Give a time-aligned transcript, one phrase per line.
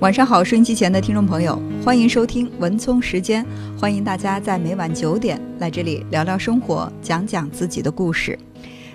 [0.00, 3.44] 晚上好，收音机前的听众朋友，欢迎收听文聪时间。
[3.76, 8.38] 欢迎大家在每晚九点来这里聊聊生活，讲讲自己的故事。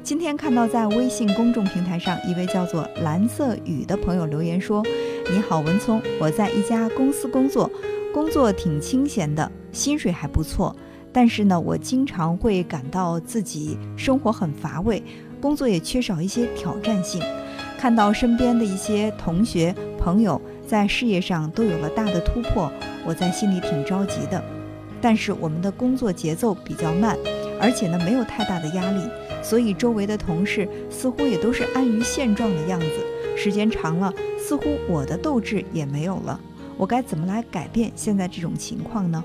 [0.02, 4.82] 今天看到在微信公众平台上，一位叫做蓝色雨的朋友留言说
[5.30, 7.70] ：“你好，文聪，我在一家公司工作，
[8.14, 10.74] 工作挺清闲的，薪水还不错。
[11.12, 15.04] 但是呢，我经常会感到自己生活很乏味，
[15.42, 17.22] 工作也缺少一些挑战性。
[17.78, 20.42] 看到身边的一些同学朋友。”
[20.74, 22.72] 在事业上都有了大的突破，
[23.06, 24.44] 我在心里挺着急的。
[25.00, 27.16] 但是我们的工作节奏比较慢，
[27.62, 29.08] 而且呢没有太大的压力，
[29.44, 32.88] 所以周围的同事似乎也都是安于现状的样子。
[33.38, 36.40] 时间长了，似乎我的斗志也没有了。
[36.76, 39.24] 我该怎么来改变现在这种情况呢？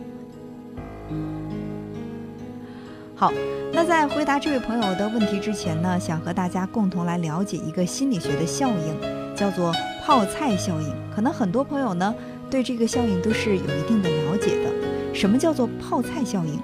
[3.14, 3.32] 好，
[3.72, 9.72] 那在回答这位朋友的问题之前呢，想和大家共同来了解一个心理学的效应，叫做。
[10.08, 12.14] 泡菜效应，可能很多朋友呢
[12.50, 15.14] 对这个效应都是有一定的了解的。
[15.14, 16.58] 什么叫做泡菜效应？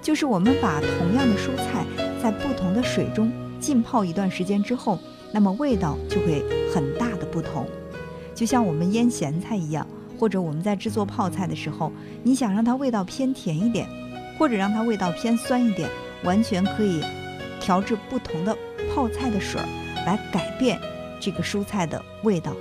[0.00, 1.84] 就是我们把同样的蔬菜
[2.22, 4.98] 在不同的水中浸泡一段时间之后，
[5.30, 7.66] 那么味道就会很大的不同。
[8.34, 9.86] 就像我们腌咸菜一样，
[10.18, 13.86] 或者我们在制作泡菜的时候，你想让它味道偏甜一点，
[14.38, 15.90] 或者让它味道偏酸一点，
[16.24, 17.02] 完全可以
[17.60, 18.56] 调制不同的
[18.94, 19.68] 泡菜的水儿
[20.06, 20.80] 来改变
[21.20, 22.56] 这个蔬菜的味道。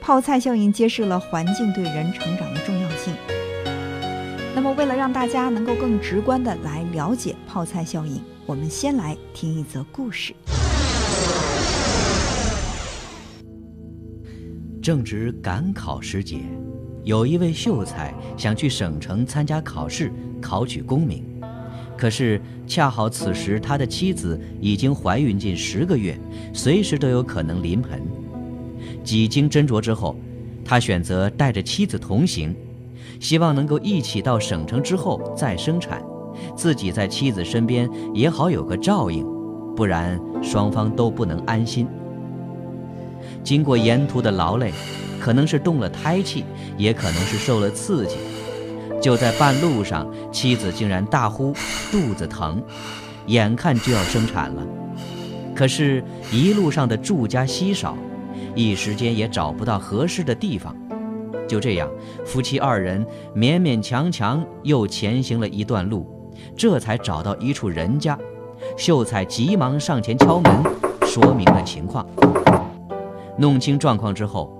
[0.00, 3.12] 泡菜效应揭示了环境对人成长的重要性。
[4.54, 10.34] 那么，为了让大家能够更直观的来了解泡菜效应，我们先来听一则故事。
[14.82, 16.38] 正值赶考时节，
[17.04, 21.24] 有一位秀才想去省城参加考试，考取功名。
[21.96, 26.18] 可是恰好此时他的妻子已经怀孕近十个月，
[26.54, 28.00] 随时都有可能临盆。
[29.02, 30.16] 几经斟酌之后，
[30.64, 32.54] 他选择带着妻子同行，
[33.18, 36.02] 希望能够一起到省城之后再生产，
[36.56, 39.26] 自己在妻子身边也好有个照应，
[39.74, 41.86] 不然双方都不能安心。
[43.42, 44.72] 经过沿途的劳累，
[45.18, 46.44] 可能是动了胎气，
[46.76, 48.16] 也可能是受了刺激，
[49.00, 51.52] 就在半路上，妻子竟然大呼
[51.90, 52.62] 肚子疼，
[53.26, 54.62] 眼看就要生产了，
[55.54, 57.96] 可是，一路上的住家稀少。
[58.54, 60.76] 一时间也找不到合适的地方，
[61.48, 61.88] 就这样，
[62.24, 66.06] 夫妻二人勉勉强强又前行了一段路，
[66.56, 68.18] 这才找到一处人家。
[68.76, 70.52] 秀才急忙上前敲门，
[71.06, 72.06] 说明了情况。
[73.38, 74.52] 弄清状况之后，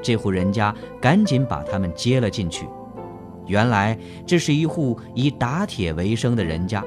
[0.00, 2.66] 这户人家赶紧把他们接了进去。
[3.46, 6.82] 原来这是一户以打铁为生的人家，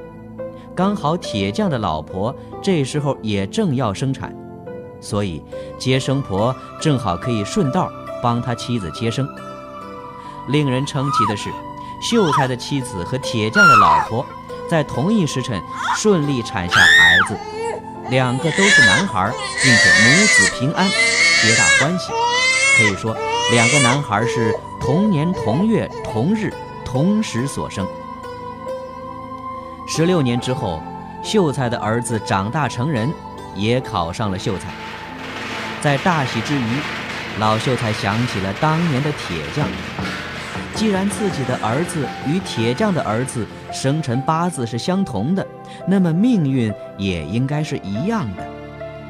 [0.74, 4.36] 刚好铁匠的老婆这时候也正要生产。
[5.02, 5.44] 所以，
[5.78, 7.92] 接生婆正好可以顺道
[8.22, 9.28] 帮他妻子接生。
[10.48, 11.50] 令人称奇的是，
[12.02, 14.26] 秀才的妻子和铁匠的老婆
[14.70, 15.62] 在同一时辰
[15.96, 17.38] 顺利产下孩子，
[18.10, 19.32] 两个都是男孩，
[19.64, 20.88] 并且母子平安，
[21.42, 22.12] 皆大欢喜。
[22.78, 23.16] 可以说，
[23.52, 26.54] 两个男孩是同年同月同日
[26.84, 27.88] 同时所生。
[29.88, 30.82] 十六年之后，
[31.24, 33.12] 秀才的儿子长大成人。
[33.56, 34.70] 也考上了秀才，
[35.82, 39.68] 在大喜之余，老秀才想起了当年的铁匠。
[40.74, 45.46] 既然自己的儿子与铁匠的儿子生辰八字是相同的，
[45.88, 48.46] 那么命运也应该是一样的，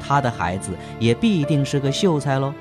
[0.00, 0.70] 他的孩子
[1.00, 2.54] 也必定是个秀才喽。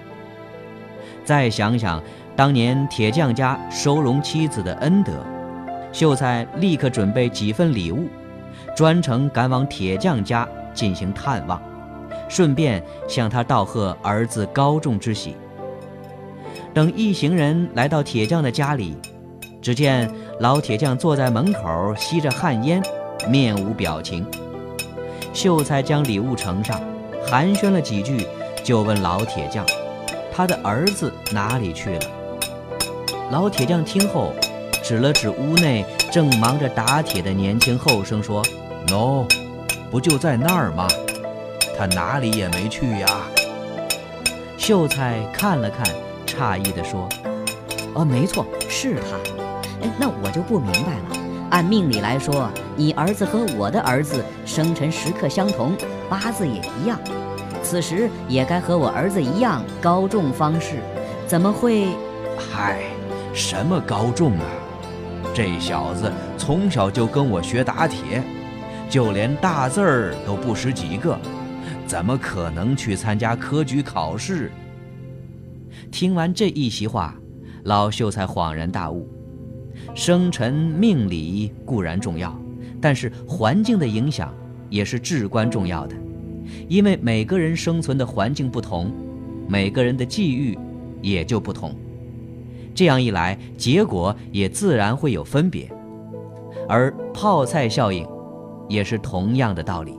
[1.23, 2.01] 再想想
[2.35, 5.23] 当年铁匠家收容妻子的恩德，
[5.91, 8.09] 秀才立刻准备几份礼物，
[8.75, 11.61] 专程赶往铁匠家进行探望。
[12.27, 15.35] 顺便向他道贺儿子高中之喜。
[16.73, 18.97] 等一行人来到铁匠的家里，
[19.61, 22.83] 只见老铁匠坐在门口吸着旱烟，
[23.29, 24.25] 面无表情。
[25.33, 26.79] 秀才将礼物呈上，
[27.25, 28.27] 寒暄了几句，
[28.63, 29.65] 就问老铁匠
[30.33, 32.01] ：“他的儿子哪里去了？”
[33.31, 34.33] 老铁匠听后，
[34.83, 38.43] 指了指屋内正忙着打铁的年轻后生，说
[38.87, 39.25] ：“喏，
[39.89, 40.87] 不就在那儿吗？”
[41.77, 43.07] 他哪里也没去呀。
[44.57, 45.85] 秀才看了看，
[46.25, 47.07] 诧异地说
[47.93, 49.17] ：“哦，没错，是他。
[49.83, 51.17] 哎，那我就不明白了。
[51.51, 55.75] 按命理来说，你儿子和我的儿子生辰时刻相同，
[56.09, 56.99] 八字也一样，
[57.61, 60.77] 此时也该和我儿子一样高中方士，
[61.27, 61.89] 怎么会？
[62.37, 62.79] 嗨，
[63.33, 64.45] 什么高中啊？
[65.33, 68.23] 这小子从小就跟我学打铁，
[68.89, 71.19] 就连大字儿都不识几个。”
[71.85, 74.51] 怎么可能去参加科举考试？
[75.91, 77.15] 听完这一席话，
[77.63, 79.07] 老秀才恍然大悟：
[79.93, 82.37] 生辰命理固然重要，
[82.81, 84.33] 但是环境的影响
[84.69, 85.95] 也是至关重要的。
[86.67, 88.91] 因为每个人生存的环境不同，
[89.47, 90.57] 每个人的际遇
[91.01, 91.75] 也就不同。
[92.73, 95.71] 这样一来，结果也自然会有分别。
[96.67, 98.07] 而泡菜效应，
[98.67, 99.93] 也是同样的道理。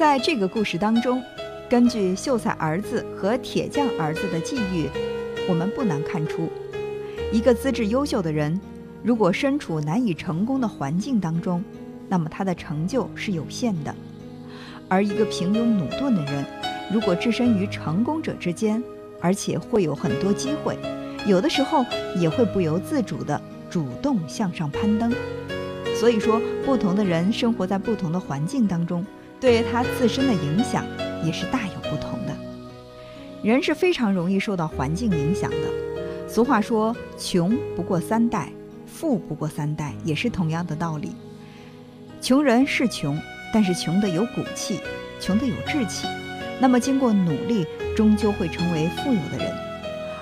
[0.00, 1.22] 在这个故事当中，
[1.68, 4.88] 根据秀才儿子和铁匠儿子的际遇，
[5.46, 6.48] 我们不难看出，
[7.30, 8.58] 一个资质优秀的人，
[9.02, 11.62] 如果身处难以成功的环境当中，
[12.08, 13.92] 那么他的成就是有限的；
[14.88, 16.46] 而一个平庸努钝的人，
[16.90, 18.82] 如果置身于成功者之间，
[19.20, 20.78] 而且会有很多机会，
[21.26, 21.84] 有的时候
[22.18, 23.38] 也会不由自主地
[23.68, 25.12] 主动向上攀登。
[25.94, 29.04] 所以说，不同的人生活在不同的环境当中。
[29.40, 30.84] 对他自身的影响
[31.24, 32.36] 也是大有不同的。
[33.42, 36.28] 人是非常容易受到环境影响的。
[36.28, 38.52] 俗话说“穷不过三代，
[38.86, 41.12] 富不过三代”，也是同样的道理。
[42.20, 43.18] 穷人是穷，
[43.52, 44.78] 但是穷的有骨气，
[45.18, 46.06] 穷的有志气。
[46.60, 47.66] 那么经过努力，
[47.96, 49.69] 终究会成为富有的人。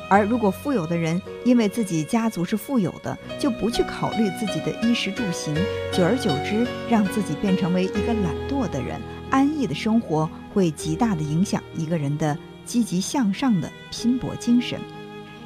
[0.09, 5.55] 而如果富有的人因为自己家族是富有的，就不去考虑自己的衣食住行，
[5.93, 9.01] 久而久之，让自己变成为一个懒惰的人，
[9.31, 14.81] 安逸的生活会极大的影响一个人的积极向上的拼搏精神。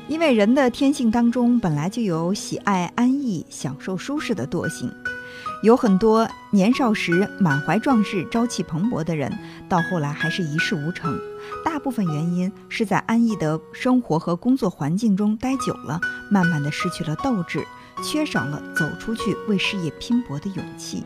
[0.09, 4.93] 因为人的天性当中本来就有喜爱安逸、享受舒适的惰性。
[5.63, 9.33] 有很多年少时满怀壮志、朝气蓬勃的人，
[9.69, 11.17] 到后来还是一事无成。
[11.65, 16.01] 大部分原因是在安逸的生活和工作环境中待久了，
[16.31, 17.65] 慢慢的失去了斗志，
[18.03, 21.05] 缺少了走出去为事业拼搏的勇气。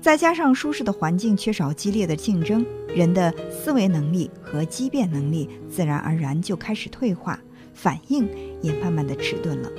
[0.00, 7.38] 再加上舒适的环境缺少激烈的竞争，人的思维能力和机变能力自然而然就开始退化，
[7.74, 8.28] 反应
[8.62, 9.70] 也慢慢的迟钝了，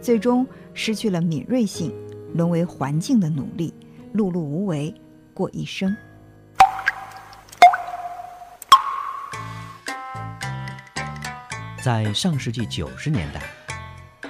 [0.00, 1.92] 最终失去了敏锐性。
[2.34, 3.72] 沦为环境的努力，
[4.12, 4.92] 碌碌无为，
[5.32, 5.96] 过一生。
[11.84, 13.42] 在上世纪九十年代，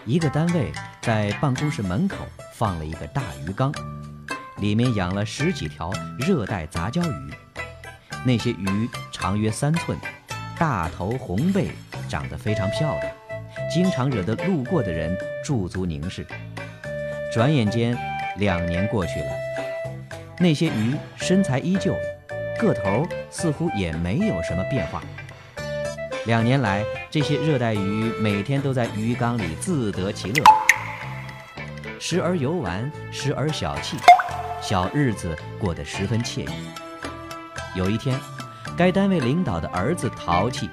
[0.04, 2.16] 一个单位在办公室门口
[2.52, 3.72] 放了一个大鱼缸，
[4.56, 7.30] 里面养了十几条热带杂交鱼。
[8.26, 9.96] 那些鱼长约三寸，
[10.58, 11.68] 大头红背，
[12.08, 13.14] 长得非常漂亮，
[13.72, 16.26] 经常惹得路过的人驻足凝视。
[17.32, 17.96] 转眼间，
[18.38, 19.30] 两年过去了，
[20.40, 21.94] 那些鱼身材依旧，
[22.58, 25.00] 个头似乎也没有什么变化。
[26.26, 30.42] 两年来，这些热带鱼每天都在鱼缸里自得其乐，
[32.00, 33.96] 时而游玩，时而小憩，
[34.62, 36.48] 小日子过得十分惬意。
[37.74, 38.18] 有一天，
[38.74, 40.70] 该单位领导的儿子淘气，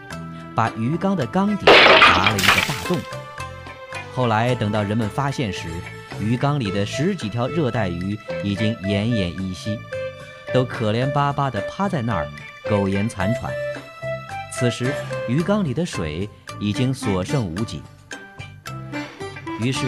[0.55, 2.97] 把鱼缸的缸底砸了一个大洞。
[4.15, 5.67] 后来等到人们发现时，
[6.17, 9.77] 鱼缸里的十几条热带鱼已经奄奄一息，
[10.53, 12.25] 都可怜巴巴地趴在那儿，
[12.69, 13.51] 苟延残喘。
[14.61, 14.93] 此时，
[15.27, 16.29] 鱼缸里的水
[16.59, 17.81] 已经所剩无几。
[19.59, 19.87] 于是，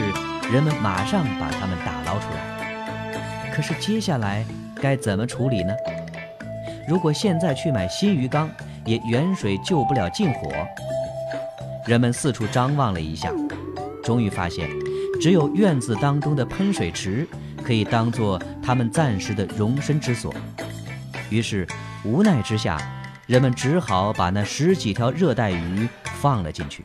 [0.52, 3.52] 人们马上把它们打捞出来。
[3.54, 4.44] 可是，接下来
[4.82, 5.72] 该怎么处理呢？
[6.88, 8.50] 如果现在去买新鱼缸，
[8.84, 10.52] 也远水救不了近火。
[11.86, 13.32] 人们四处张望了一下，
[14.04, 14.68] 终于发现。
[15.22, 17.28] 只有院子当中的喷水池
[17.64, 20.34] 可以当做他们暂时的容身之所。
[21.30, 21.68] 于是，
[22.04, 22.76] 无奈之下，
[23.26, 25.88] 人们只好把那十几条热带鱼
[26.22, 26.84] 放了进去。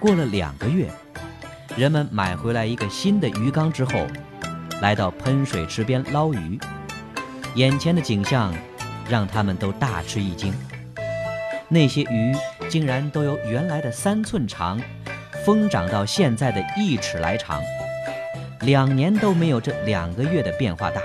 [0.00, 0.88] 过了两个月，
[1.76, 4.06] 人们买回来一个新的鱼缸之后，
[4.80, 6.58] 来到喷水池边捞鱼，
[7.54, 8.52] 眼前的景象
[9.08, 10.52] 让他们都大吃一惊。
[11.68, 12.34] 那些鱼
[12.68, 14.80] 竟然都由原来的三寸长。
[15.44, 17.62] 疯长到现在的一尺来长，
[18.62, 21.00] 两年都没有这两个月的变化大。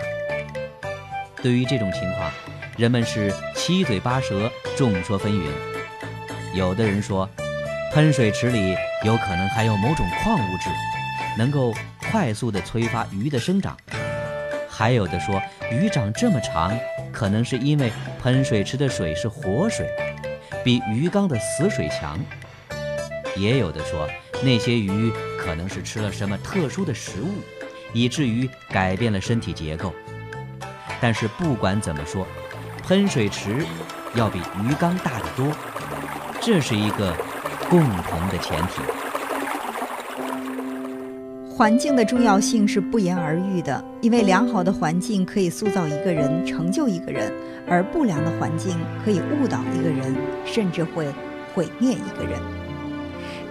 [1.44, 2.32] 对于这种情况，
[2.76, 3.32] 人们是
[3.64, 5.44] 七嘴八舌，众说纷纭。
[6.56, 7.30] 有的人说，
[7.94, 8.76] 喷水池里
[9.06, 10.68] 有可能含有某种矿物质，
[11.38, 11.72] 能够
[12.10, 13.76] 快速地催发鱼的生长；
[14.68, 15.40] 还有的说，
[15.72, 16.76] 鱼长这么长，
[17.14, 19.88] 可能是因为喷水池的水是活水，
[20.64, 22.18] 比鱼缸的死水强；
[23.36, 24.10] 也有的说。
[24.42, 27.30] 那些鱼可能是吃了什么特殊的食物，
[27.94, 29.94] 以至于改变了身体结构。
[31.00, 32.26] 但是不管怎么说，
[32.84, 33.66] 喷水池
[34.16, 35.52] 要比鱼缸大得多，
[36.42, 37.16] 这是一个
[37.70, 38.82] 共同的前提。
[41.50, 47.32] 环境的重要性是不言而喻的，因为良好的环境可以塑造一个人，成就一个人；
[47.68, 51.08] 而不良的环境可以误导一个人，甚至会
[51.54, 52.40] 毁灭一个人。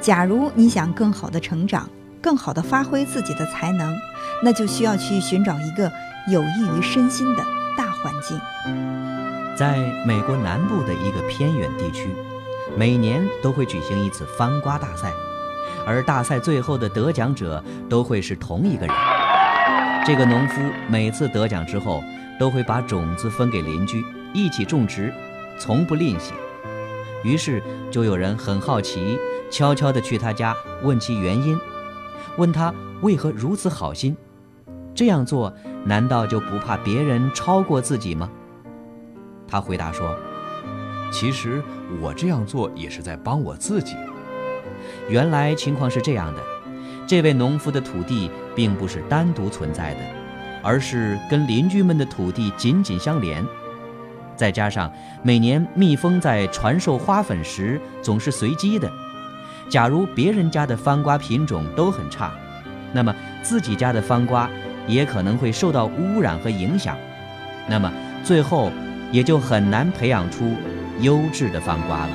[0.00, 1.88] 假如你想更好的成长，
[2.20, 3.96] 更好的发挥自己的才能，
[4.42, 5.90] 那就需要去寻找一个
[6.28, 7.44] 有益于身心的
[7.76, 9.19] 大环境。
[9.56, 12.08] 在美国南部的一个偏远地区，
[12.76, 15.12] 每年都会举行一次翻瓜大赛，
[15.86, 18.94] 而大赛最后的得奖者都会是同一个人。
[20.06, 22.02] 这个农夫每次得奖之后，
[22.38, 24.02] 都会把种子分给邻居，
[24.32, 25.12] 一起种植，
[25.58, 26.32] 从不吝惜。
[27.22, 29.18] 于是就有人很好奇，
[29.50, 31.58] 悄悄地去他家问其原因，
[32.38, 34.16] 问他为何如此好心。
[34.94, 35.52] 这样做
[35.84, 38.30] 难道就不怕别人超过自己吗？
[39.50, 40.16] 他回答说
[41.10, 41.60] ：“其实
[42.00, 43.96] 我这样做也是在帮我自己。
[45.08, 46.40] 原来情况是这样的，
[47.04, 50.00] 这位农夫的土地并不是单独存在的，
[50.62, 53.44] 而是跟邻居们的土地紧紧相连。
[54.36, 54.90] 再加上
[55.22, 58.88] 每年蜜蜂在传授花粉时总是随机的，
[59.68, 62.32] 假如别人家的番瓜品种都很差，
[62.92, 64.48] 那么自己家的番瓜
[64.86, 66.96] 也可能会受到污染和影响，
[67.68, 67.92] 那么
[68.22, 68.70] 最后。”
[69.12, 70.54] 也就很难培养出
[71.00, 72.12] 优质的方瓜了。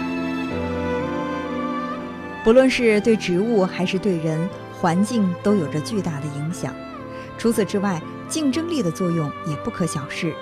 [2.44, 4.48] 不论是对植物还是对人，
[4.80, 6.74] 环境都有着巨大的影响。
[7.38, 10.34] 除此之外，竞争力的作用也不可小视。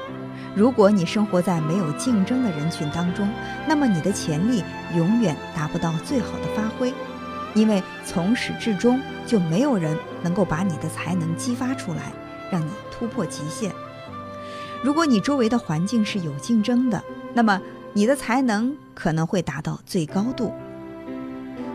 [0.55, 3.27] 如果你生活在没有竞争的人群当中，
[3.67, 4.63] 那么你的潜力
[4.95, 6.93] 永远达不到最好的发挥，
[7.55, 12.11] 因为从始至终就没有人能够把你的才能激发出来，
[12.51, 13.71] 让你突破极限。
[14.83, 17.01] 如果你周围的环境是有竞争的，
[17.33, 17.59] 那么
[17.93, 20.53] 你的才能可能会达到最高度。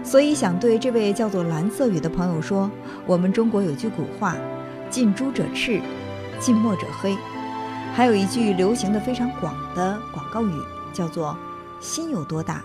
[0.04, 2.70] 所以，想对这位叫做蓝色雨的朋友说，
[3.06, 4.36] 我们中国有句古话
[4.90, 5.80] ：“近朱者赤，
[6.38, 7.16] 近墨者黑。”
[7.94, 10.52] 还有一句流行的非常广的广告语，
[10.92, 11.36] 叫做
[11.80, 12.62] “心有多大，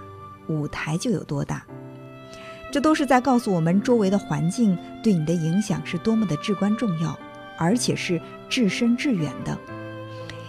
[0.48, 1.64] 舞台就有多大”。
[2.72, 7.18] 这都是在告诉我们，周围的环境对你的影响是多么的至关重要，
[7.58, 9.58] 而且是至深至远的。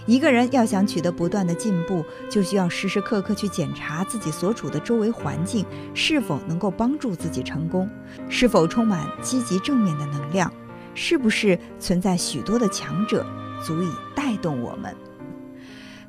[0.06, 7.88] 一个人要想取得不断的进步，就需要时时刻刻去检查自己所处的周围环境是否能够帮助自己成功，
[8.28, 10.52] 是否充满积极正面的能量，
[10.94, 13.24] 是不是存在许多的强者
[13.64, 14.94] 足以带动我们。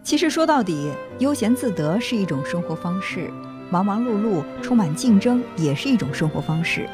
[0.04, 3.32] 其实说到底，悠闲自得是一种生活方式，
[3.72, 6.88] 忙忙碌碌、充满竞争也是一种生活方式。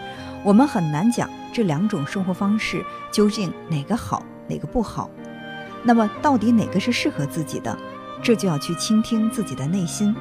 [0.46, 5.10] 我们很难讲这两种生活方式究竟哪个好，哪个不好。
[5.84, 7.78] 那么，到底哪个是适合自己的？
[8.24, 10.16] 这就要去倾听自己的内心。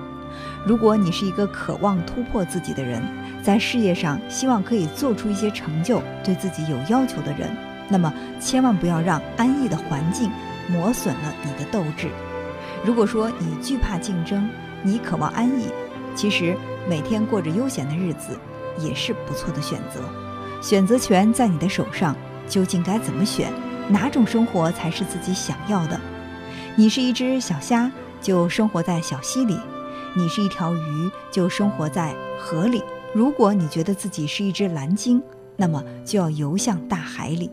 [0.65, 3.03] 如果你是一个渴望突破自己的人，
[3.43, 7.55] 在事业上希望可以做出一些成就，对自己有要求的人，
[7.89, 10.31] 那么千万不要让安逸的环境
[10.69, 12.09] 磨损了你的斗志。
[12.85, 14.49] 如果说你惧怕竞争，
[14.83, 15.67] 你渴望安逸，
[16.15, 16.57] 其实
[16.89, 18.39] 每天过着悠闲的日子
[18.79, 20.01] 也是不错的选择。
[20.63, 22.17] 选择权在你的手上，
[22.49, 23.53] 究竟该怎么选？
[23.91, 26.01] 哪种生活才是自己想要的？
[26.77, 29.57] 你是一只小虾，就生活在小溪里；
[30.17, 32.83] 你是一条鱼，就生活在河里。
[33.13, 35.21] 如果你觉得自己是一只蓝鲸，
[35.57, 37.51] 那么就要游向大海里。